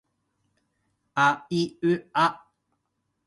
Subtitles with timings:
[1.13, 2.47] あいうあ